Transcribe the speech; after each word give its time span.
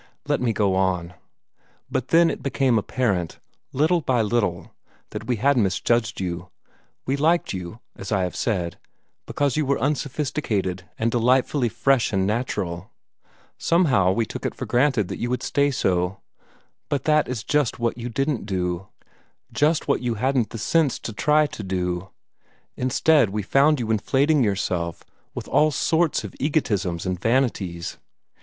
"Let 0.27 0.41
me 0.41 0.51
go 0.51 0.73
on. 0.73 1.13
But 1.87 2.07
then 2.07 2.31
it 2.31 2.41
became 2.41 2.79
apparent, 2.79 3.37
little 3.71 4.01
by 4.01 4.23
little, 4.23 4.73
that 5.11 5.27
we 5.27 5.35
had 5.35 5.57
misjudged 5.57 6.19
you. 6.19 6.49
We 7.05 7.15
liked 7.15 7.53
you, 7.53 7.81
as 7.95 8.11
I 8.11 8.23
have 8.23 8.35
said, 8.35 8.79
because 9.27 9.57
you 9.57 9.63
were 9.63 9.77
unsophisticated 9.77 10.89
and 10.97 11.11
delightfully 11.11 11.69
fresh 11.69 12.11
and 12.11 12.25
natural. 12.25 12.89
Somehow 13.59 14.11
we 14.11 14.25
took 14.25 14.43
it 14.43 14.55
for 14.55 14.65
granted 14.65 15.11
you 15.11 15.29
would 15.29 15.43
stay 15.43 15.69
so. 15.69 16.19
Rut 16.89 17.03
that 17.03 17.27
is 17.27 17.43
just 17.43 17.77
what 17.77 17.95
you 17.95 18.09
didn't 18.09 18.47
do 18.47 18.87
just 19.53 19.87
what 19.87 20.01
you 20.01 20.15
hadn't 20.15 20.49
the 20.49 20.57
sense 20.57 20.97
to 20.97 21.13
try 21.13 21.45
to 21.45 21.61
do. 21.61 22.09
Instead, 22.75 23.29
we 23.29 23.43
found 23.43 23.79
you 23.79 23.91
inflating 23.91 24.43
yourself 24.43 25.03
with 25.35 25.47
all 25.47 25.69
sorts 25.69 26.23
of 26.23 26.33
egotisms 26.39 27.05
and 27.05 27.19
vanities. 27.19 27.99